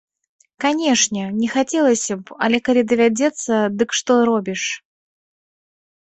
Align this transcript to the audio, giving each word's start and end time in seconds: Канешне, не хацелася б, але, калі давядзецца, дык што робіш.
Канешне, 0.63 1.25
не 1.41 1.49
хацелася 1.55 2.13
б, 2.21 2.37
але, 2.45 2.57
калі 2.69 2.81
давядзецца, 2.93 3.53
дык 3.81 3.89
што 3.99 4.17
робіш. 4.31 4.63